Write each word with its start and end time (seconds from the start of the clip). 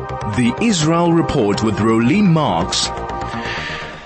The 0.00 0.54
Israel 0.62 1.12
Report 1.12 1.62
with 1.62 1.76
Rolene 1.76 2.28
Marks. 2.28 2.88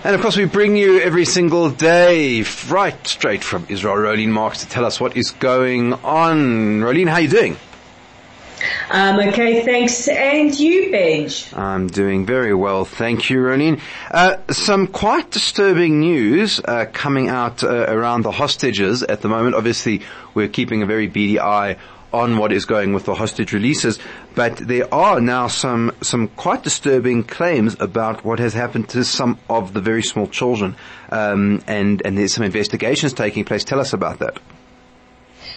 And 0.03 0.15
of 0.15 0.21
course 0.21 0.37
we 0.37 0.45
bring 0.45 0.77
you 0.77 1.01
every 1.01 1.25
single 1.25 1.71
day, 1.71 2.45
right 2.69 3.07
straight 3.07 3.45
from 3.45 3.65
Israel, 3.69 3.95
Rolene 3.95 4.31
Marks 4.31 4.63
to 4.63 4.69
tell 4.69 4.85
us 4.85 5.01
what 5.01 5.17
is 5.17 5.31
going 5.31 5.93
on. 5.93 6.81
Rolene, 6.81 7.09
how 7.09 7.15
are 7.15 7.21
you 7.21 7.29
doing? 7.29 7.57
Um, 8.91 9.21
okay, 9.21 9.65
thanks. 9.65 10.09
And 10.09 10.59
you, 10.59 10.91
Benj? 10.91 11.55
I'm 11.55 11.87
doing 11.87 12.27
very 12.27 12.55
well, 12.55 12.85
thank 12.85 13.31
you, 13.31 13.39
Rolene. 13.39 13.81
Uh, 14.11 14.39
some 14.51 14.89
quite 14.89 15.31
disturbing 15.31 16.01
news 16.01 16.61
uh, 16.65 16.87
coming 16.93 17.29
out 17.29 17.63
uh, 17.63 17.87
around 17.89 18.23
the 18.23 18.33
hostages 18.33 19.05
at 19.05 19.21
the 19.21 19.29
moment. 19.29 19.55
Obviously, 19.55 20.03
we're 20.35 20.49
keeping 20.49 20.83
a 20.83 20.87
very 20.87 21.07
beady 21.07 21.39
eye 21.39 21.77
on 22.15 22.39
what 22.39 22.53
is 22.53 22.65
going 22.65 22.93
with 22.93 23.05
the 23.07 23.15
hostage 23.15 23.53
releases, 23.53 23.99
but 24.37 24.57
there 24.57 24.93
are 24.95 25.21
now 25.21 25.49
some, 25.49 25.91
some 26.01 26.29
quite 26.29 26.63
disturbing 26.63 27.25
claims 27.25 27.77
about 27.81 28.25
what 28.25 28.39
has 28.39 28.55
happened 28.55 28.89
to 28.89 29.05
some 29.05 29.37
of 29.51 29.73
the 29.73 29.81
very 29.81 30.03
small 30.03 30.29
children, 30.29 30.77
um, 31.11 31.61
and, 31.67 32.03
and 32.07 32.17
there's 32.17 32.33
some 32.33 32.45
investigations 32.45 33.13
taking 33.13 33.45
place. 33.45 33.65
Tell 33.65 33.81
us 33.81 33.93
about 33.93 34.21
that. 34.21 34.39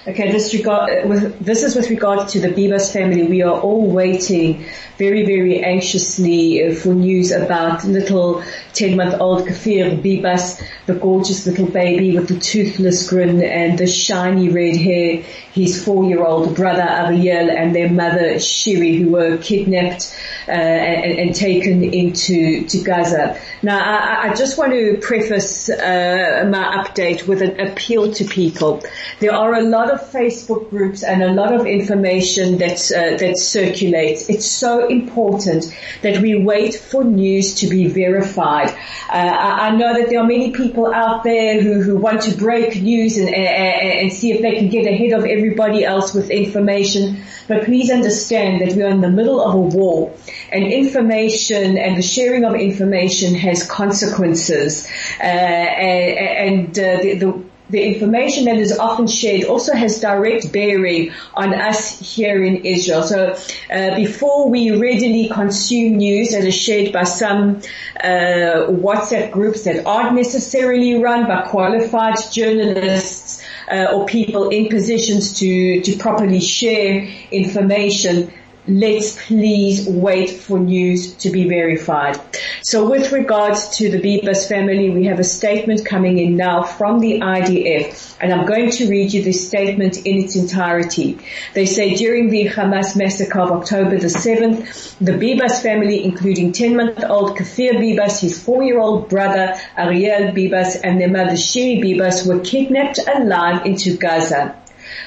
Okay, 0.08 0.32
this 0.32 0.54
regard, 0.54 1.10
with, 1.10 1.38
this 1.46 1.64
is 1.64 1.76
with 1.76 1.90
regard 1.90 2.30
to 2.30 2.40
the 2.40 2.48
Bibas 2.48 2.94
family. 2.94 3.24
We 3.24 3.42
are 3.42 3.60
all 3.60 3.92
waiting 3.92 4.66
very, 4.98 5.26
very 5.26 5.62
anxiously 5.62 6.74
for 6.76 6.94
news 6.94 7.32
about 7.32 7.84
little 7.84 8.42
10 8.74 8.96
month 8.96 9.20
old 9.20 9.46
Kfir 9.46 10.02
Bibas, 10.02 10.64
the 10.88 10.96
gorgeous 10.96 11.46
little 11.46 11.68
baby 11.68 12.18
with 12.18 12.30
the 12.30 12.40
toothless 12.40 13.10
grin 13.10 13.44
and 13.44 13.78
the 13.78 13.88
shiny 13.88 14.50
red 14.50 14.78
hair, 14.78 15.22
his 15.54 15.84
four 15.84 16.06
year 16.06 16.24
old 16.24 16.56
brother 16.56 16.82
Ariel 16.82 17.50
and 17.52 17.76
their 17.76 17.90
mother 17.90 18.36
Shiri 18.36 18.98
who 18.98 19.12
were 19.12 19.38
kidnapped 19.38 20.16
uh, 20.48 20.52
and, 20.52 21.20
and, 21.20 21.36
taken 21.36 21.84
into 21.84 22.66
to 22.68 22.82
Gaza. 22.84 23.38
Now 23.62 23.80
I, 23.80 24.30
I 24.30 24.34
just 24.34 24.58
want 24.58 24.72
to 24.72 24.98
preface 25.02 25.70
uh, 25.70 26.48
my 26.50 26.84
update 26.84 27.28
with 27.28 27.42
an 27.42 27.60
appeal 27.60 28.14
to 28.14 28.24
people. 28.24 28.82
There 29.20 29.34
are 29.34 29.56
a 29.56 29.62
lot 29.62 29.92
of 29.92 29.98
of 29.98 30.12
Facebook 30.12 30.70
groups 30.70 31.04
and 31.04 31.24
a 31.24 31.32
lot 31.32 31.54
of 31.54 31.66
information 31.66 32.58
that 32.60 32.80
uh, 32.92 33.18
that 33.18 33.38
circulates. 33.38 34.30
It's 34.30 34.46
so 34.46 34.88
important 34.88 35.66
that 36.02 36.22
we 36.22 36.36
wait 36.36 36.76
for 36.76 37.04
news 37.04 37.56
to 37.56 37.68
be 37.68 37.88
verified. 37.88 38.70
Uh, 39.10 39.14
I, 39.14 39.68
I, 39.68 39.76
know 39.76 39.94
that 39.94 40.10
there 40.10 40.20
are 40.20 40.28
many 40.28 40.52
people 40.52 40.77
out 40.86 41.24
there 41.24 41.62
who, 41.62 41.82
who 41.82 41.98
want 41.98 42.22
to 42.24 42.38
break 42.38 42.82
news 42.82 43.18
and, 43.18 43.30
and, 43.30 44.00
and 44.00 44.14
see 44.14 44.32
if 44.32 44.42
they 44.42 44.56
can 44.56 44.70
get 44.70 44.86
ahead 44.86 45.14
of 45.14 45.26
everybody 45.26 45.84
else 45.84 46.14
with 46.14 46.30
information. 46.30 47.24
But 47.48 47.66
please 47.66 47.90
understand 47.90 48.62
that 48.62 48.76
we 48.76 48.84
are 48.84 48.90
in 48.90 49.02
the 49.02 49.10
middle 49.10 49.42
of 49.42 49.56
a 49.56 49.60
war 49.60 50.16
and 50.52 50.64
information 50.66 51.78
and 51.78 51.98
the 51.98 52.02
sharing 52.02 52.44
of 52.46 52.56
information 52.56 53.36
has 53.36 53.68
consequences. 53.68 54.88
Uh, 55.20 55.24
and, 55.24 56.78
and 56.78 56.80
uh, 56.80 57.02
the, 57.02 57.18
the 57.18 57.47
the 57.70 57.84
information 57.84 58.46
that 58.46 58.58
is 58.58 58.78
often 58.78 59.08
shared 59.08 59.44
also 59.46 59.74
has 59.74 60.00
direct 60.00 60.52
bearing 60.54 61.12
on 61.34 61.54
us 61.54 62.00
here 62.00 62.44
in 62.44 62.66
Israel. 62.66 63.04
So 63.04 63.36
uh, 63.70 63.96
before 63.96 64.50
we 64.50 64.72
readily 64.72 65.30
consume 65.30 65.98
news 65.98 66.32
that 66.32 66.46
is 66.46 66.56
shared 66.56 66.94
by 66.94 67.04
some 67.04 67.58
uh, 68.02 68.68
WhatsApp 68.70 69.32
groups 69.32 69.64
that 69.66 69.86
aren't 69.86 70.16
necessarily 70.16 71.02
run 71.02 71.28
by 71.28 71.48
qualified 71.48 72.16
journalists 72.32 73.44
uh, 73.70 73.88
or 73.94 74.06
people 74.06 74.50
in 74.50 74.70
positions 74.70 75.40
to 75.40 75.82
to 75.82 75.98
properly 75.98 76.40
share 76.40 77.08
information, 77.32 78.32
let's 78.68 79.26
please 79.28 79.88
wait 79.88 80.30
for 80.30 80.60
news 80.60 81.16
to 81.16 81.30
be 81.30 81.48
verified. 81.48 82.20
So 82.62 82.90
with 82.90 83.12
regards 83.12 83.78
to 83.78 83.90
the 83.90 84.00
Bibas 84.00 84.48
family, 84.48 84.90
we 84.90 85.06
have 85.06 85.20
a 85.20 85.24
statement 85.24 85.86
coming 85.86 86.18
in 86.18 86.36
now 86.36 86.64
from 86.64 87.00
the 87.00 87.22
IDF, 87.22 88.18
and 88.20 88.34
I'm 88.34 88.46
going 88.46 88.72
to 88.72 88.90
read 88.90 89.14
you 89.14 89.24
this 89.24 89.48
statement 89.48 90.06
in 90.06 90.18
its 90.18 90.36
entirety. 90.36 91.20
They 91.54 91.66
say 91.66 91.96
during 91.96 92.30
the 92.30 92.50
Hamas 92.50 92.96
massacre 92.96 93.40
of 93.40 93.52
October 93.52 93.98
the 93.98 94.08
7th, 94.08 94.98
the 95.00 95.14
Bibas 95.14 95.62
family, 95.62 96.04
including 96.04 96.52
10-month-old 96.52 97.38
Kfir 97.38 97.74
Bibas, 97.74 98.20
his 98.20 98.42
four-year-old 98.44 99.10
brother 99.10 99.56
Ariel 99.78 100.34
Bibas, 100.34 100.80
and 100.84 101.00
their 101.00 101.10
mother 101.10 101.34
Shiri 101.34 101.82
Bibas 101.82 102.28
were 102.28 102.40
kidnapped 102.44 103.00
alive 103.08 103.66
into 103.66 103.96
Gaza. 103.98 104.56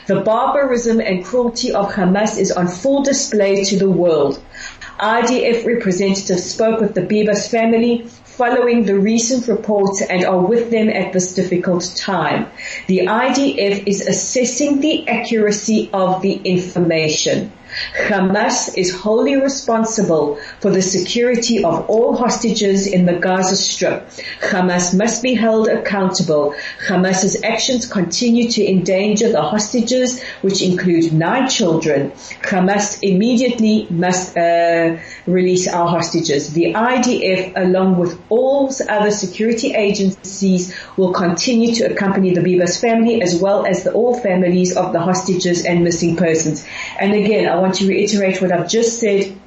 The 0.06 0.21
barbarism 0.21 1.01
and 1.01 1.25
cruelty 1.25 1.73
of 1.73 1.93
Hamas 1.93 2.39
is 2.39 2.53
on 2.53 2.69
full 2.69 3.03
display 3.03 3.65
to 3.65 3.78
the 3.78 3.91
world. 3.91 4.41
IDF 5.01 5.65
representatives 5.67 6.45
spoke 6.45 6.81
with 6.81 6.95
the 6.95 7.03
Bibas 7.03 7.51
family 7.51 8.06
following 8.25 8.84
the 8.84 8.99
recent 8.99 9.49
reports 9.49 10.03
and 10.03 10.25
are 10.25 10.41
with 10.41 10.71
them 10.71 10.89
at 10.89 11.12
this 11.12 11.34
difficult 11.34 11.93
time. 11.97 12.47
The 12.87 13.00
IDF 13.06 13.87
is 13.87 14.06
assessing 14.06 14.81
the 14.81 15.09
accuracy 15.09 15.91
of 15.93 16.23
the 16.23 16.34
information. 16.34 17.53
Hamas 17.95 18.77
is 18.77 18.95
wholly 18.95 19.37
responsible 19.37 20.39
for 20.61 20.71
the 20.71 20.83
security 20.83 21.63
of 21.65 21.89
all 21.89 22.17
hostages 22.17 22.87
in 22.87 23.07
the 23.07 23.15
Gaza 23.15 23.57
Strip. 23.57 24.09
Hamas 24.41 24.97
must 24.97 25.23
be 25.23 25.35
held 25.35 25.69
accountable. 25.69 26.55
Hamas's 26.87 27.43
actions 27.43 27.87
continue 27.87 28.51
to 28.51 28.65
endanger 28.65 29.31
the 29.31 29.43
hostages, 29.43 30.23
which 30.43 30.63
include 30.63 31.13
nine 31.13 31.49
children. 31.49 32.11
Hamas 32.43 32.99
immediately 33.03 33.87
must 33.91 34.37
uh, 34.37 34.97
release 35.27 35.69
our 35.69 35.89
hostages. 35.89 36.53
The 36.53 36.75
IDF, 36.75 37.53
along 37.57 37.99
with 37.99 38.21
all 38.29 38.71
other 38.89 39.11
security 39.11 39.75
agencies, 39.75 40.75
will 40.97 41.12
continue 41.12 41.75
to 41.77 41.93
accompany 41.93 42.35
the 42.35 42.41
Bibas 42.41 42.81
family 42.81 43.23
as 43.23 43.41
well 43.41 43.67
as 43.67 43.85
the, 43.85 43.93
all 43.93 44.19
families 44.19 44.77
of 44.77 44.93
the 44.93 45.01
hostages 45.01 45.65
and 45.65 45.85
missing 45.85 46.17
persons. 46.17 46.65
And 46.99 47.12
again, 47.12 47.49
I 47.49 47.57
want 47.57 47.69
to 47.75 47.88
reiterate 47.88 48.41
what 48.41 48.53
I've 48.53 48.69
just 48.69 49.00
said 49.00 49.41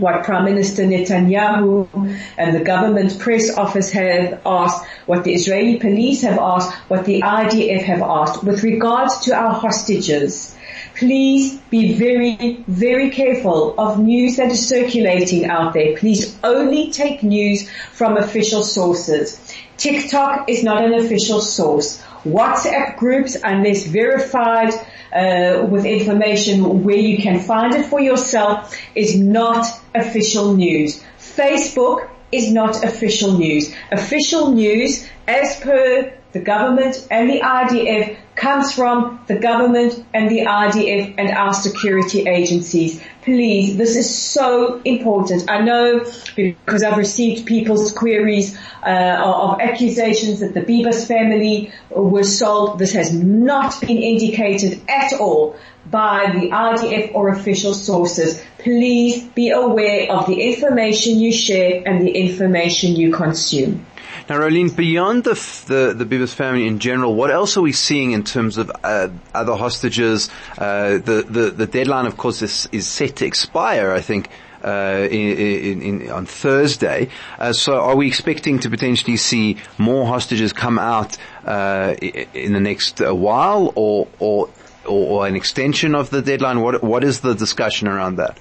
what 0.00 0.24
Prime 0.24 0.44
Minister 0.44 0.84
Netanyahu 0.84 2.18
and 2.38 2.56
the 2.56 2.64
government 2.64 3.18
press 3.18 3.56
office 3.56 3.90
have 3.92 4.40
asked, 4.46 4.86
what 5.06 5.24
the 5.24 5.34
Israeli 5.34 5.78
police 5.78 6.22
have 6.22 6.38
asked, 6.38 6.72
what 6.88 7.04
the 7.04 7.20
IDF 7.22 7.82
have 7.82 8.00
asked. 8.02 8.42
With 8.42 8.62
regards 8.62 9.20
to 9.20 9.34
our 9.34 9.52
hostages, 9.52 10.56
please 10.94 11.58
be 11.70 11.94
very, 11.94 12.64
very 12.66 13.10
careful 13.10 13.74
of 13.78 13.98
news 13.98 14.36
that 14.36 14.50
is 14.50 14.66
circulating 14.66 15.46
out 15.46 15.74
there. 15.74 15.96
Please 15.96 16.38
only 16.42 16.90
take 16.90 17.22
news 17.22 17.68
from 17.92 18.16
official 18.16 18.62
sources. 18.62 19.54
TikTok 19.76 20.48
is 20.48 20.62
not 20.62 20.84
an 20.84 20.94
official 20.94 21.40
source. 21.40 22.02
WhatsApp 22.24 22.96
groups, 22.98 23.36
unless 23.42 23.86
verified 23.86 24.74
uh, 25.12 25.66
with 25.68 25.84
information 25.84 26.84
where 26.84 26.96
you 26.96 27.18
can 27.18 27.40
find 27.40 27.74
it 27.74 27.86
for 27.86 28.00
yourself, 28.00 28.76
is 28.94 29.16
not 29.16 29.66
official 29.94 30.54
news. 30.54 31.02
Facebook 31.18 32.08
is 32.32 32.52
not 32.52 32.84
official 32.84 33.38
news. 33.38 33.74
Official 33.90 34.52
news, 34.52 35.08
as 35.26 35.58
per 35.60 36.12
the 36.32 36.40
government 36.40 37.06
and 37.10 37.28
the 37.28 37.40
IDF 37.40 38.16
comes 38.34 38.72
from 38.72 39.20
the 39.26 39.38
government 39.38 40.04
and 40.14 40.30
the 40.30 40.40
IDF 40.40 41.14
and 41.18 41.30
our 41.30 41.52
security 41.52 42.26
agencies. 42.26 43.02
Please, 43.22 43.76
this 43.76 43.96
is 43.96 44.14
so 44.14 44.80
important. 44.84 45.50
I 45.50 45.60
know 45.60 46.06
because 46.36 46.82
I've 46.82 46.96
received 46.96 47.46
people's 47.46 47.92
queries 47.92 48.56
uh, 48.82 49.20
of 49.22 49.60
accusations 49.60 50.40
that 50.40 50.54
the 50.54 50.62
Bibas 50.62 51.06
family 51.06 51.72
were 51.90 52.24
sold. 52.24 52.78
This 52.78 52.92
has 52.92 53.12
not 53.12 53.80
been 53.80 53.98
indicated 53.98 54.80
at 54.88 55.12
all 55.14 55.56
by 55.90 56.30
the 56.32 56.50
IDF 56.50 57.14
or 57.14 57.28
official 57.28 57.74
sources. 57.74 58.42
Please 58.58 59.24
be 59.24 59.50
aware 59.50 60.10
of 60.10 60.26
the 60.26 60.40
information 60.40 61.18
you 61.18 61.32
share 61.32 61.82
and 61.86 62.06
the 62.06 62.10
information 62.10 62.96
you 62.96 63.12
consume. 63.12 63.84
Now, 64.30 64.38
Rolene, 64.38 64.76
beyond 64.76 65.24
the, 65.24 65.34
the, 65.66 65.92
the 65.92 66.04
Bibas 66.04 66.32
family 66.32 66.68
in 66.68 66.78
general, 66.78 67.16
what 67.16 67.32
else 67.32 67.56
are 67.56 67.62
we 67.62 67.72
seeing 67.72 68.12
in 68.12 68.22
terms 68.22 68.58
of 68.58 68.70
uh, 68.84 69.08
other 69.34 69.56
hostages? 69.56 70.30
Uh, 70.56 70.98
the, 70.98 71.26
the, 71.28 71.50
the 71.50 71.66
deadline, 71.66 72.06
of 72.06 72.16
course, 72.16 72.40
is, 72.40 72.68
is 72.70 72.86
set 72.86 73.16
to 73.16 73.26
expire, 73.26 73.90
I 73.90 74.00
think, 74.00 74.28
uh, 74.62 75.08
in, 75.10 75.36
in, 75.36 75.82
in, 75.82 76.10
on 76.12 76.26
Thursday. 76.26 77.08
Uh, 77.40 77.52
so 77.52 77.80
are 77.80 77.96
we 77.96 78.06
expecting 78.06 78.60
to 78.60 78.70
potentially 78.70 79.16
see 79.16 79.56
more 79.78 80.06
hostages 80.06 80.52
come 80.52 80.78
out 80.78 81.18
uh, 81.44 81.96
in 82.00 82.52
the 82.52 82.60
next 82.60 83.02
uh, 83.02 83.12
while 83.12 83.72
or, 83.74 84.06
or, 84.20 84.48
or, 84.86 85.26
an 85.26 85.34
extension 85.34 85.96
of 85.96 86.10
the 86.10 86.22
deadline? 86.22 86.60
What, 86.60 86.84
what 86.84 87.02
is 87.02 87.18
the 87.18 87.34
discussion 87.34 87.88
around 87.88 88.14
that? 88.18 88.38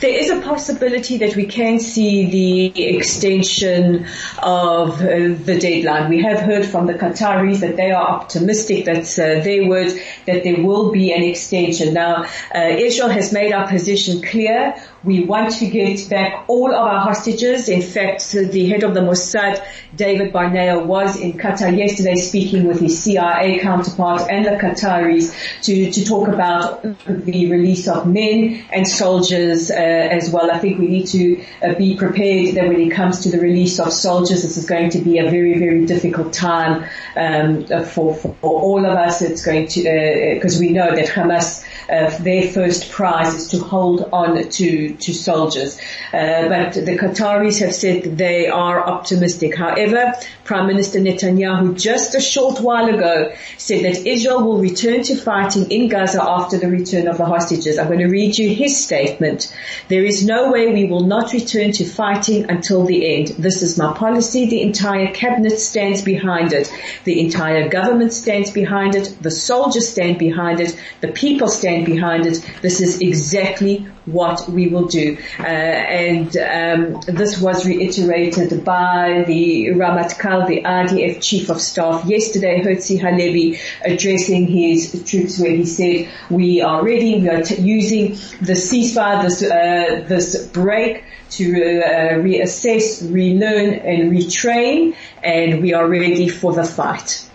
There 0.00 0.14
is 0.14 0.30
a 0.30 0.40
possibility 0.40 1.18
that 1.18 1.36
we 1.36 1.46
can 1.46 1.80
see 1.80 2.26
the 2.30 2.86
extension 2.96 4.06
of 4.42 5.00
uh, 5.00 5.34
the 5.44 5.58
deadline. 5.60 6.08
We 6.10 6.22
have 6.22 6.40
heard 6.40 6.66
from 6.66 6.86
the 6.86 6.94
Qataris 6.94 7.60
that 7.60 7.76
they 7.76 7.90
are 7.90 8.06
optimistic 8.08 8.84
that 8.84 9.06
uh, 9.18 9.42
they 9.42 9.60
would, 9.66 10.00
that 10.26 10.44
there 10.44 10.62
will 10.62 10.92
be 10.92 11.12
an 11.12 11.22
extension. 11.22 11.94
Now, 11.94 12.24
uh, 12.54 12.58
Israel 12.58 13.08
has 13.08 13.32
made 13.32 13.52
our 13.52 13.68
position 13.68 14.22
clear. 14.22 14.74
We 15.08 15.24
want 15.24 15.52
to 15.54 15.66
get 15.70 16.06
back 16.10 16.44
all 16.48 16.70
of 16.70 16.76
our 16.76 17.00
hostages. 17.00 17.70
In 17.70 17.80
fact, 17.80 18.30
the 18.30 18.68
head 18.68 18.82
of 18.82 18.92
the 18.92 19.00
Mossad, 19.00 19.64
David 19.96 20.34
Barnea, 20.34 20.80
was 20.80 21.18
in 21.18 21.32
Qatar 21.32 21.74
yesterday 21.74 22.16
speaking 22.16 22.64
with 22.64 22.78
his 22.78 23.02
CIA 23.02 23.58
counterpart 23.58 24.30
and 24.30 24.44
the 24.44 24.50
Qataris 24.50 25.34
to, 25.62 25.90
to 25.90 26.04
talk 26.04 26.28
about 26.28 26.82
the 27.06 27.50
release 27.50 27.88
of 27.88 28.06
men 28.06 28.62
and 28.70 28.86
soldiers 28.86 29.70
uh, 29.70 29.76
as 29.76 30.28
well. 30.28 30.50
I 30.50 30.58
think 30.58 30.78
we 30.78 30.88
need 30.88 31.06
to 31.06 31.42
uh, 31.62 31.72
be 31.72 31.96
prepared 31.96 32.56
that 32.56 32.68
when 32.68 32.78
it 32.78 32.90
comes 32.90 33.20
to 33.20 33.30
the 33.30 33.40
release 33.40 33.80
of 33.80 33.94
soldiers, 33.94 34.42
this 34.42 34.58
is 34.58 34.66
going 34.66 34.90
to 34.90 34.98
be 34.98 35.20
a 35.20 35.30
very, 35.30 35.58
very 35.58 35.86
difficult 35.86 36.34
time 36.34 36.84
um, 37.16 37.64
for, 37.86 38.14
for 38.14 38.36
all 38.42 38.84
of 38.84 38.92
us. 38.92 39.22
It's 39.22 39.42
going 39.42 39.68
to, 39.68 40.34
because 40.34 40.58
uh, 40.58 40.60
we 40.60 40.68
know 40.68 40.94
that 40.94 41.06
Hamas 41.06 41.64
uh, 41.88 42.16
their 42.18 42.48
first 42.50 42.90
prize 42.90 43.34
is 43.34 43.48
to 43.48 43.58
hold 43.58 44.08
on 44.12 44.48
to, 44.48 44.94
to 44.94 45.14
soldiers. 45.14 45.78
Uh, 46.12 46.48
but 46.48 46.74
the 46.74 46.98
Qataris 46.98 47.60
have 47.60 47.74
said 47.74 48.16
they 48.18 48.48
are 48.48 48.86
optimistic. 48.86 49.56
However, 49.56 50.12
Prime 50.44 50.66
Minister 50.66 50.98
Netanyahu 50.98 51.78
just 51.78 52.14
a 52.14 52.20
short 52.20 52.60
while 52.60 52.88
ago 52.88 53.32
said 53.58 53.84
that 53.84 54.06
Israel 54.06 54.42
will 54.42 54.58
return 54.58 55.02
to 55.02 55.16
fighting 55.16 55.70
in 55.70 55.88
Gaza 55.88 56.22
after 56.22 56.58
the 56.58 56.68
return 56.68 57.06
of 57.06 57.18
the 57.18 57.26
hostages. 57.26 57.78
I'm 57.78 57.86
going 57.86 57.98
to 57.98 58.06
read 58.08 58.38
you 58.38 58.54
his 58.54 58.82
statement. 58.82 59.54
There 59.88 60.04
is 60.04 60.24
no 60.24 60.50
way 60.50 60.72
we 60.72 60.86
will 60.86 61.06
not 61.06 61.32
return 61.32 61.72
to 61.72 61.84
fighting 61.84 62.50
until 62.50 62.84
the 62.84 63.16
end. 63.16 63.28
This 63.38 63.62
is 63.62 63.78
my 63.78 63.92
policy. 63.92 64.46
The 64.46 64.62
entire 64.62 65.12
cabinet 65.12 65.58
stands 65.58 66.02
behind 66.02 66.52
it. 66.52 66.72
The 67.04 67.20
entire 67.20 67.68
government 67.68 68.12
stands 68.12 68.50
behind 68.50 68.94
it. 68.94 69.16
The 69.20 69.30
soldiers 69.30 69.88
stand 69.88 70.18
behind 70.18 70.60
it. 70.60 70.78
The 71.00 71.08
people 71.08 71.48
stand 71.48 71.77
stand 71.78 71.86
behind 71.86 72.26
it. 72.26 72.44
This 72.62 72.80
is 72.80 73.00
exactly 73.00 73.86
what 74.06 74.48
we 74.48 74.68
will 74.68 74.86
do. 74.86 75.16
Uh, 75.38 75.44
and 75.44 76.36
um, 76.36 77.00
this 77.06 77.40
was 77.40 77.66
reiterated 77.66 78.64
by 78.64 79.24
the 79.26 79.68
Ramatkal, 79.68 80.46
the 80.46 80.62
IDF 80.62 81.22
Chief 81.22 81.50
of 81.50 81.60
Staff, 81.60 82.06
yesterday, 82.06 82.62
Herzi 82.62 83.00
Halevi, 83.00 83.60
addressing 83.84 84.46
his 84.46 85.04
troops 85.08 85.38
where 85.38 85.50
he 85.50 85.66
said, 85.66 86.08
we 86.30 86.62
are 86.62 86.82
ready, 86.82 87.20
we 87.20 87.28
are 87.28 87.42
t- 87.42 87.60
using 87.60 88.10
the 88.40 88.54
ceasefire, 88.54 89.22
this, 89.22 89.42
uh, 89.42 90.04
this 90.08 90.46
break 90.48 91.04
to 91.30 91.82
uh, 91.82 91.88
reassess, 92.22 93.12
relearn 93.12 93.74
and 93.74 94.10
retrain, 94.10 94.96
and 95.22 95.60
we 95.60 95.74
are 95.74 95.86
ready 95.86 96.28
for 96.28 96.54
the 96.54 96.64
fight. 96.64 97.28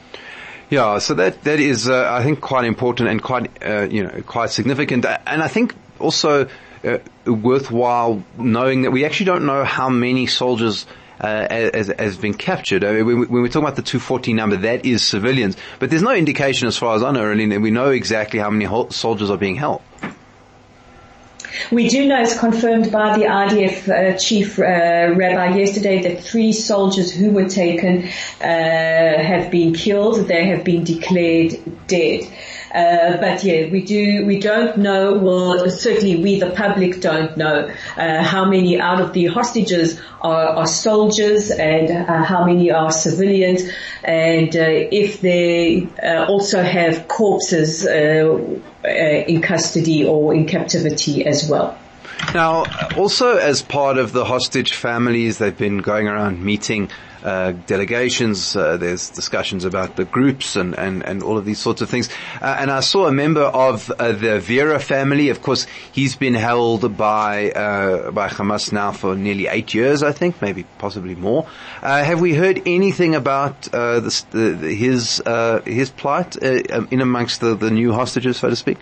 Yeah, 0.74 0.98
so 0.98 1.14
that 1.14 1.44
that 1.44 1.60
is, 1.60 1.88
uh, 1.88 2.12
I 2.12 2.24
think, 2.24 2.42
quite 2.42 2.66
important 2.66 3.08
and 3.08 3.22
quite, 3.22 3.64
uh, 3.64 3.88
you 3.92 4.02
know, 4.02 4.24
quite 4.26 4.50
significant. 4.50 5.06
And 5.06 5.44
I 5.44 5.48
think 5.48 5.76
also 6.00 6.48
uh, 6.84 6.98
worthwhile 7.28 8.24
knowing 8.40 8.82
that 8.82 8.90
we 8.90 9.06
actually 9.06 9.28
don't 9.28 9.46
know 9.46 9.64
how 9.64 9.90
many 9.90 10.26
soldiers. 10.26 10.88
Uh, 11.22 11.48
has, 11.74 11.88
has 12.00 12.18
been 12.18 12.34
captured. 12.34 12.84
I 12.84 12.92
mean, 12.92 13.06
when, 13.06 13.30
we, 13.30 13.40
are 13.42 13.48
talking 13.48 13.64
about 13.64 13.78
the 13.78 13.82
240 13.84 14.34
number, 14.34 14.58
that 14.58 14.86
is 14.86 15.06
civilians, 15.06 15.56
but 15.80 15.90
there's 15.90 16.02
no 16.02 16.14
indication, 16.14 16.68
as 16.68 16.76
far 16.76 16.96
as 16.96 17.04
I 17.04 17.12
know, 17.12 17.24
really, 17.24 17.46
that 17.46 17.62
we 17.62 17.72
know 17.72 17.92
exactly 17.92 18.40
how 18.40 18.50
many 18.50 18.66
soldiers 18.90 19.30
are 19.30 19.38
being 19.38 19.56
held. 19.56 19.82
We 21.72 21.90
do 21.90 22.08
know 22.08 22.22
it's 22.22 22.38
confirmed 22.38 22.92
by 22.92 23.18
the 23.18 23.26
IDF 23.26 23.90
uh, 23.90 24.18
chief 24.18 24.60
uh, 24.60 24.64
rabbi 24.64 25.58
yesterday 25.58 26.02
that 26.04 26.24
three 26.24 26.52
soldiers 26.52 27.12
who 27.12 27.32
were 27.32 27.50
taken 27.50 28.04
uh, 28.04 28.08
have 28.42 29.52
been 29.52 29.74
killed. 29.74 30.28
They 30.28 30.46
have 30.46 30.64
been 30.64 30.84
declared 30.84 31.56
dead. 31.88 32.28
Uh, 32.74 33.18
but 33.18 33.44
yeah, 33.44 33.68
we 33.70 33.84
do, 33.84 34.26
we 34.26 34.40
don't 34.40 34.78
know, 34.78 35.14
well, 35.14 35.70
certainly 35.70 36.16
we 36.16 36.40
the 36.40 36.50
public 36.50 37.02
don't 37.02 37.38
know, 37.38 37.72
uh, 37.98 38.24
how 38.24 38.46
many 38.46 38.80
out 38.80 39.00
of 39.00 39.14
the 39.14 39.28
hostages 39.28 40.02
are, 40.22 40.48
are 40.48 40.68
soldiers 40.68 41.52
and 41.52 41.92
uh, 41.92 42.24
how 42.24 42.46
many 42.46 42.72
are 42.72 42.92
civilians 42.92 43.62
and 44.04 44.56
uh, 44.56 44.64
if 44.66 45.22
they 45.22 45.88
uh, 46.02 46.26
also 46.26 46.64
have 46.64 47.08
corpses 47.08 47.86
in 47.86 49.42
custody 49.42 50.06
or 50.06 50.34
in 50.34 50.48
captivity 50.48 51.26
as 51.26 51.48
well. 51.48 51.78
Now, 52.34 52.66
also 52.98 53.38
as 53.38 53.62
part 53.62 53.98
of 53.98 54.12
the 54.12 54.26
hostage 54.26 54.74
families, 54.74 55.38
they've 55.38 55.58
been 55.58 55.80
going 55.80 56.08
around 56.08 56.44
meeting 56.44 56.90
uh, 57.24 57.54
delegations. 57.68 58.56
Uh, 58.56 58.76
there's 58.76 59.10
discussions 59.10 59.66
about 59.66 59.96
the 59.96 60.04
groups 60.04 60.56
and, 60.56 60.78
and, 60.78 61.04
and 61.04 61.24
all 61.24 61.38
of 61.38 61.46
these 61.46 61.60
sorts 61.60 61.82
of 61.82 61.90
things. 61.90 62.10
Uh, 62.42 62.58
and 62.60 62.70
I 62.70 62.82
saw 62.82 63.08
a 63.08 63.12
member 63.12 63.44
of 63.44 63.90
uh, 63.92 64.12
the 64.12 64.40
Vera 64.40 64.80
family. 64.80 65.30
Of 65.30 65.42
course, 65.42 65.66
he's 65.92 66.16
been 66.16 66.34
held 66.34 66.98
by 66.98 67.52
uh, 67.52 68.12
by 68.12 68.28
Hamas 68.28 68.74
now 68.74 68.92
for 68.92 69.16
nearly 69.16 69.48
eight 69.48 69.74
years, 69.74 70.04
I 70.04 70.12
think, 70.12 70.42
maybe 70.42 70.66
possibly 70.80 71.16
more. 71.16 71.48
Uh, 71.82 72.04
have 72.04 72.20
we 72.20 72.34
heard 72.34 72.62
anything 72.66 73.16
about 73.16 73.68
his 73.72 74.26
his 75.66 75.90
plight 75.96 76.36
in 76.36 77.00
amongst 77.00 77.40
the, 77.40 77.56
the 77.56 77.72
new 77.72 77.94
hostages, 77.94 78.38
so 78.38 78.50
to 78.50 78.56
speak? 78.56 78.78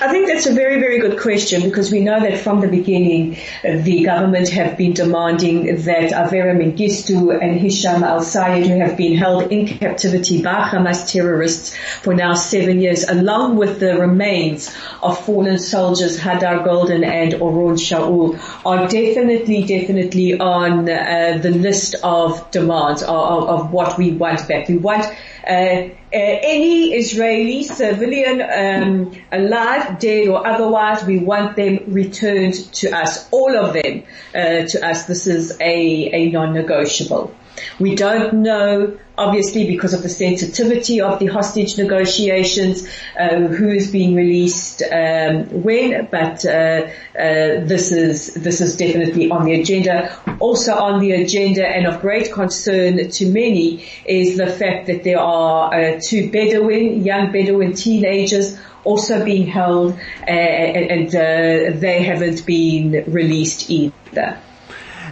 I 0.00 0.08
think 0.08 0.28
that's 0.28 0.46
a 0.46 0.54
very, 0.54 0.78
very 0.78 1.00
good 1.00 1.18
question 1.18 1.62
because 1.62 1.90
we 1.90 2.00
know 2.00 2.20
that 2.20 2.38
from 2.38 2.60
the 2.60 2.68
beginning 2.68 3.36
uh, 3.64 3.82
the 3.82 4.04
government 4.04 4.48
have 4.50 4.76
been 4.76 4.92
demanding 4.92 5.66
that 5.66 6.12
Avera 6.12 6.54
Mengistu 6.54 7.36
and 7.42 7.58
Hisham 7.58 8.04
al-Sayed 8.04 8.66
who 8.66 8.78
have 8.78 8.96
been 8.96 9.16
held 9.16 9.50
in 9.50 9.66
captivity 9.66 10.42
by 10.42 10.62
Hamas 10.62 11.10
terrorists 11.10 11.76
for 12.02 12.14
now 12.14 12.34
seven 12.34 12.80
years 12.80 13.02
along 13.08 13.56
with 13.56 13.80
the 13.80 13.98
remains 13.98 14.72
of 15.02 15.18
fallen 15.24 15.58
soldiers 15.58 16.20
Hadar 16.20 16.64
Goldin 16.64 17.04
and 17.04 17.32
Oron 17.34 17.76
Shaul 17.76 18.38
are 18.64 18.86
definitely, 18.86 19.64
definitely 19.64 20.38
on 20.38 20.88
uh, 20.88 21.38
the 21.42 21.50
list 21.50 21.96
of 22.04 22.48
demands 22.52 23.02
of, 23.02 23.48
of, 23.48 23.72
what 23.72 23.98
we 23.98 24.12
want 24.12 24.46
back. 24.46 24.68
We 24.68 24.76
want 24.76 25.06
any 25.46 26.94
Israeli 26.94 27.62
civilian 27.64 28.40
um, 28.42 29.12
alive, 29.30 29.98
dead 29.98 30.28
or 30.28 30.46
otherwise, 30.46 31.04
we 31.04 31.18
want 31.18 31.56
them 31.56 31.80
returned 31.88 32.54
to 32.74 32.90
us, 32.90 33.28
all 33.30 33.56
of 33.56 33.74
them 33.74 34.04
uh, 34.34 34.66
to 34.66 34.86
us. 34.86 35.06
This 35.06 35.26
is 35.26 35.52
a, 35.60 35.64
a 35.64 36.30
non-negotiable. 36.30 37.34
We 37.78 37.94
don't 37.94 38.42
know, 38.42 38.98
obviously, 39.16 39.66
because 39.66 39.94
of 39.94 40.02
the 40.02 40.08
sensitivity 40.08 41.00
of 41.00 41.18
the 41.18 41.26
hostage 41.26 41.78
negotiations, 41.78 42.88
uh, 43.18 43.46
who 43.48 43.68
is 43.68 43.90
being 43.90 44.14
released 44.14 44.82
um, 44.82 45.62
when, 45.62 46.08
but 46.10 46.44
uh, 46.44 46.48
uh, 46.48 46.90
this 47.14 47.92
is 47.92 48.34
this 48.34 48.60
is 48.60 48.76
definitely 48.76 49.30
on 49.30 49.44
the 49.44 49.60
agenda. 49.60 50.16
Also 50.40 50.74
on 50.74 51.00
the 51.00 51.12
agenda, 51.12 51.66
and 51.66 51.86
of 51.86 52.00
great 52.00 52.32
concern 52.32 53.08
to 53.08 53.26
many, 53.26 53.84
is 54.04 54.36
the 54.36 54.46
fact 54.46 54.86
that 54.86 55.04
there 55.04 55.20
are 55.20 55.74
uh, 55.74 56.00
two 56.02 56.30
Bedouin, 56.30 57.04
young 57.04 57.32
Bedouin 57.32 57.74
teenagers 57.74 58.58
also 58.84 59.24
being 59.24 59.46
held, 59.46 59.92
uh, 59.92 60.30
and, 60.30 61.08
uh, 61.08 61.78
they 61.78 62.02
haven't 62.02 62.44
been 62.44 63.04
released 63.06 63.70
either. 63.70 64.38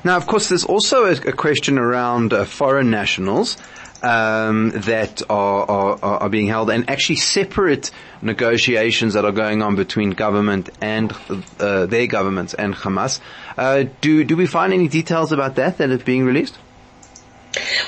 Now, 0.04 0.16
of 0.16 0.26
course, 0.26 0.48
there's 0.48 0.64
also 0.64 1.04
a, 1.04 1.12
a 1.12 1.32
question 1.32 1.78
around 1.78 2.32
uh, 2.32 2.44
foreign 2.44 2.90
nationals. 2.90 3.56
Um, 4.04 4.70
that 4.70 5.22
are, 5.30 5.70
are, 5.70 6.04
are 6.22 6.28
being 6.28 6.48
held 6.48 6.70
and 6.70 6.90
actually 6.90 7.14
separate 7.14 7.92
negotiations 8.20 9.14
that 9.14 9.24
are 9.24 9.30
going 9.30 9.62
on 9.62 9.76
between 9.76 10.10
government 10.10 10.70
and 10.80 11.12
uh, 11.60 11.86
their 11.86 12.08
governments 12.08 12.52
and 12.52 12.74
Hamas. 12.74 13.20
Uh, 13.56 13.84
do 14.00 14.24
do 14.24 14.36
we 14.36 14.46
find 14.46 14.72
any 14.72 14.88
details 14.88 15.30
about 15.30 15.54
that 15.54 15.78
that 15.78 15.90
is 15.90 16.02
being 16.02 16.24
released? 16.24 16.58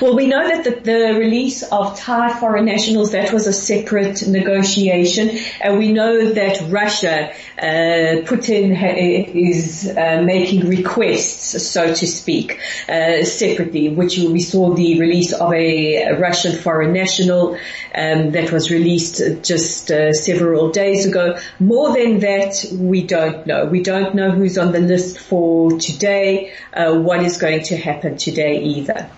Well, 0.01 0.13
we 0.13 0.27
know 0.27 0.45
that 0.45 0.63
the, 0.65 0.71
the, 0.81 1.13
release 1.17 1.63
of 1.63 1.97
Thai 1.97 2.37
foreign 2.37 2.65
nationals, 2.65 3.13
that 3.13 3.31
was 3.31 3.47
a 3.47 3.53
separate 3.53 4.27
negotiation. 4.27 5.37
And 5.61 5.77
we 5.77 5.93
know 5.93 6.33
that 6.33 6.61
Russia, 6.69 7.31
uh, 7.57 8.21
Putin 8.25 8.75
ha- 8.75 8.93
is 8.93 9.87
uh, 9.87 10.21
making 10.21 10.67
requests, 10.67 11.65
so 11.65 11.93
to 11.93 12.07
speak, 12.07 12.59
uh, 12.89 13.23
separately, 13.23 13.87
which 13.87 14.17
we 14.17 14.41
saw 14.41 14.73
the 14.73 14.99
release 14.99 15.31
of 15.31 15.53
a, 15.53 16.13
Russian 16.19 16.57
foreign 16.57 16.91
national 16.91 17.55
um, 17.95 18.31
that 18.31 18.51
was 18.51 18.69
released 18.69 19.21
just 19.43 19.91
uh, 19.91 20.11
several 20.11 20.71
days 20.71 21.05
ago. 21.05 21.37
More 21.59 21.93
than 21.93 22.19
that, 22.19 22.65
we 22.73 23.03
don't 23.03 23.47
know. 23.47 23.65
We 23.65 23.81
don't 23.81 24.13
know 24.13 24.31
who's 24.31 24.57
on 24.57 24.73
the 24.73 24.79
list 24.79 25.19
for 25.19 25.79
today, 25.79 26.53
uh, 26.73 26.95
what 26.95 27.23
is 27.23 27.37
going 27.37 27.63
to 27.63 27.77
happen 27.77 28.17
today 28.17 28.61
either. 28.61 29.09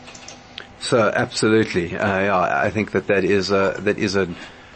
So 0.87 1.11
absolutely, 1.13 1.97
uh, 1.97 2.19
yeah, 2.21 2.61
I 2.63 2.69
think 2.69 2.91
that 2.91 3.07
that 3.07 3.25
is 3.25 3.51
a, 3.51 3.75
that 3.79 3.97
is 3.97 4.15
a, 4.15 4.23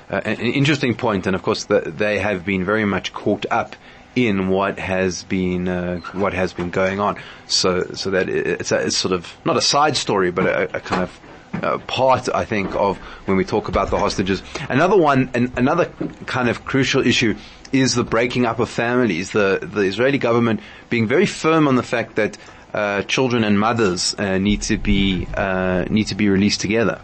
uh, 0.09 0.19
an 0.25 0.41
interesting 0.41 0.93
point, 0.93 1.25
and 1.25 1.37
of 1.37 1.41
course 1.41 1.63
the, 1.63 1.79
they 1.79 2.19
have 2.19 2.43
been 2.43 2.65
very 2.65 2.83
much 2.83 3.13
caught 3.13 3.45
up 3.49 3.77
in 4.13 4.49
what 4.49 4.77
has 4.77 5.23
been 5.23 5.69
uh, 5.69 6.01
what 6.11 6.33
has 6.33 6.51
been 6.51 6.69
going 6.69 6.99
on. 6.99 7.15
So 7.47 7.93
so 7.93 8.09
that 8.09 8.27
it's, 8.27 8.73
a, 8.73 8.87
it's 8.87 8.97
sort 8.97 9.13
of 9.13 9.33
not 9.45 9.55
a 9.55 9.61
side 9.61 9.95
story, 9.95 10.31
but 10.31 10.47
a, 10.47 10.75
a 10.75 10.79
kind 10.81 11.03
of 11.03 11.19
uh, 11.63 11.77
part, 11.87 12.27
I 12.35 12.43
think, 12.43 12.75
of 12.75 12.97
when 13.25 13.37
we 13.37 13.45
talk 13.45 13.69
about 13.69 13.89
the 13.89 13.97
hostages. 13.97 14.43
Another 14.67 14.97
one, 14.97 15.29
an, 15.33 15.53
another 15.55 15.85
kind 16.25 16.49
of 16.49 16.65
crucial 16.65 17.07
issue 17.07 17.37
is 17.71 17.95
the 17.95 18.03
breaking 18.03 18.45
up 18.45 18.59
of 18.59 18.69
families. 18.69 19.31
The 19.31 19.59
the 19.61 19.83
Israeli 19.83 20.17
government 20.17 20.59
being 20.89 21.07
very 21.07 21.25
firm 21.25 21.69
on 21.69 21.77
the 21.77 21.83
fact 21.83 22.17
that 22.17 22.37
uh, 22.73 23.01
children 23.03 23.43
and 23.43 23.59
mothers 23.59 24.15
uh, 24.17 24.37
need 24.37 24.61
to 24.63 24.77
be 24.77 25.27
uh, 25.33 25.85
need 25.89 26.07
to 26.07 26.15
be 26.15 26.29
released 26.29 26.61
together. 26.61 27.01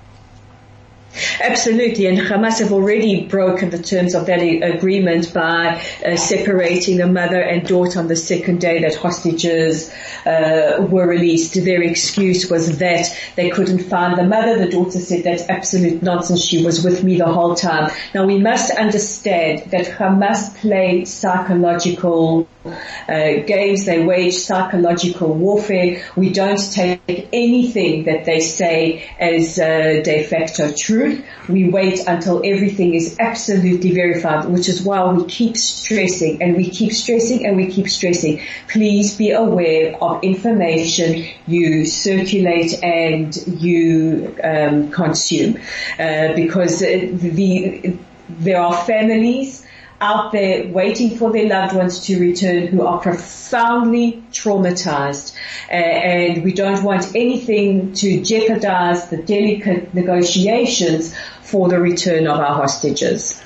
Absolutely, 1.41 2.05
and 2.05 2.17
Hamas 2.17 2.59
have 2.59 2.71
already 2.71 3.25
broken 3.25 3.69
the 3.69 3.81
terms 3.81 4.13
of 4.13 4.27
that 4.27 4.39
agreement 4.39 5.33
by 5.33 5.81
uh, 6.05 6.15
separating 6.15 6.97
the 6.97 7.07
mother 7.07 7.41
and 7.41 7.67
daughter 7.67 7.99
on 7.99 8.07
the 8.07 8.15
second 8.15 8.61
day 8.61 8.81
that 8.81 8.95
hostages 8.95 9.91
uh, 10.25 10.85
were 10.89 11.07
released. 11.07 11.55
Their 11.55 11.81
excuse 11.81 12.49
was 12.49 12.77
that 12.79 13.07
they 13.35 13.49
couldn't 13.49 13.79
find 13.79 14.17
the 14.17 14.25
mother. 14.25 14.59
The 14.59 14.69
daughter 14.69 14.99
said 14.99 15.23
that's 15.23 15.49
absolute 15.49 16.03
nonsense. 16.03 16.45
She 16.45 16.63
was 16.63 16.83
with 16.83 17.03
me 17.03 17.17
the 17.17 17.31
whole 17.31 17.55
time. 17.55 17.91
Now 18.13 18.25
we 18.25 18.37
must 18.37 18.71
understand 18.71 19.71
that 19.71 19.85
Hamas 19.85 20.55
play 20.57 21.05
psychological 21.05 22.47
uh, 22.69 23.45
games. 23.45 23.85
They 23.85 24.03
wage 24.03 24.35
psychological 24.35 25.33
warfare. 25.33 26.03
We 26.15 26.31
don't 26.31 26.59
take 26.71 27.29
anything 27.33 28.05
that 28.05 28.25
they 28.25 28.39
say 28.39 29.09
as 29.19 29.59
uh, 29.59 30.01
de 30.03 30.23
facto 30.23 30.73
truth. 30.77 31.25
We 31.47 31.69
wait 31.69 31.99
until 32.07 32.41
everything 32.43 32.93
is 32.93 33.17
absolutely 33.19 33.91
verified, 33.93 34.45
which 34.45 34.67
is 34.69 34.81
why 34.81 35.11
we 35.11 35.25
keep 35.25 35.57
stressing 35.57 36.41
and 36.41 36.55
we 36.55 36.69
keep 36.69 36.93
stressing 36.93 37.45
and 37.45 37.55
we 37.55 37.67
keep 37.67 37.89
stressing. 37.89 38.41
Please 38.67 39.15
be 39.17 39.31
aware 39.31 39.95
of 40.01 40.23
information 40.23 41.25
you 41.47 41.85
circulate 41.85 42.83
and 42.83 43.35
you 43.61 44.35
um, 44.43 44.91
consume, 44.91 45.57
uh, 45.99 46.33
because 46.33 46.79
the 46.79 47.97
there 48.29 48.59
are 48.59 48.75
families 48.85 49.66
out 49.99 50.31
there 50.31 50.67
waiting 50.67 51.17
for 51.17 51.31
their 51.31 51.47
loved 51.47 51.75
ones 51.75 52.05
to 52.05 52.19
return 52.19 52.67
who 52.67 52.85
are 52.85 52.99
profoundly 52.99 54.23
traumatized 54.31 55.35
uh, 55.69 55.73
and 55.73 56.43
we 56.43 56.53
don't 56.53 56.83
want 56.83 57.15
anything 57.15 57.93
to 57.93 58.21
jeopardize 58.23 59.09
the 59.09 59.17
delicate 59.17 59.93
negotiations 59.93 61.15
for 61.41 61.69
the 61.69 61.79
return 61.79 62.27
of 62.27 62.39
our 62.39 62.55
hostages. 62.55 63.41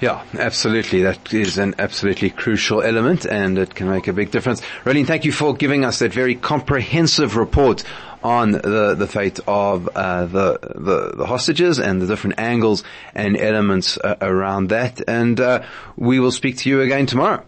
Yeah, 0.00 0.22
absolutely. 0.38 1.02
That 1.02 1.32
is 1.32 1.56
an 1.56 1.76
absolutely 1.78 2.30
crucial 2.30 2.82
element 2.82 3.24
and 3.24 3.56
it 3.56 3.74
can 3.74 3.88
make 3.88 4.08
a 4.08 4.12
big 4.12 4.30
difference. 4.30 4.60
Rolene, 4.84 5.06
thank 5.06 5.24
you 5.24 5.32
for 5.32 5.54
giving 5.54 5.84
us 5.84 6.00
that 6.00 6.12
very 6.12 6.34
comprehensive 6.34 7.36
report 7.36 7.84
on 8.24 8.52
the, 8.52 8.96
the 8.96 9.06
fate 9.06 9.38
of 9.46 9.88
uh, 9.94 10.24
the, 10.24 10.58
the, 10.74 11.12
the 11.16 11.26
hostages 11.26 11.78
and 11.78 12.00
the 12.00 12.06
different 12.06 12.40
angles 12.40 12.82
and 13.14 13.36
elements 13.36 13.98
uh, 13.98 14.16
around 14.22 14.70
that. 14.70 15.02
And 15.06 15.38
uh, 15.38 15.64
we 15.96 16.18
will 16.18 16.32
speak 16.32 16.56
to 16.58 16.70
you 16.70 16.80
again 16.80 17.04
tomorrow. 17.06 17.44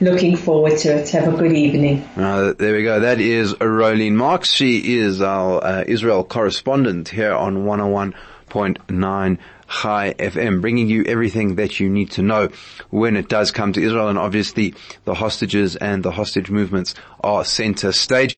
Looking 0.00 0.36
forward 0.36 0.78
to 0.78 0.96
it. 0.96 1.10
Have 1.10 1.34
a 1.34 1.36
good 1.36 1.52
evening. 1.52 2.08
Uh, 2.16 2.54
there 2.56 2.74
we 2.74 2.84
go. 2.84 3.00
That 3.00 3.20
is 3.20 3.52
Rolene 3.54 4.14
Marks. 4.14 4.52
She 4.52 4.96
is 4.98 5.20
our 5.20 5.62
uh, 5.62 5.84
Israel 5.86 6.24
correspondent 6.24 7.08
here 7.08 7.34
on 7.34 7.64
101.9 7.64 9.38
Chai 9.68 10.14
FM, 10.18 10.60
bringing 10.60 10.88
you 10.88 11.04
everything 11.04 11.56
that 11.56 11.78
you 11.78 11.90
need 11.90 12.10
to 12.12 12.22
know 12.22 12.48
when 12.90 13.16
it 13.16 13.28
does 13.28 13.50
come 13.50 13.72
to 13.74 13.82
Israel. 13.82 14.08
And 14.08 14.18
obviously 14.18 14.74
the 15.04 15.14
hostages 15.14 15.76
and 15.76 16.02
the 16.02 16.10
hostage 16.10 16.50
movements 16.50 16.94
are 17.22 17.44
center 17.44 17.92
stage. 17.92 18.26